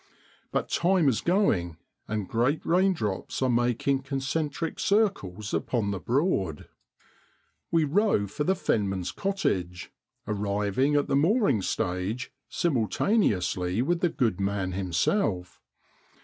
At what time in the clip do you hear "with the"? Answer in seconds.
13.83-14.09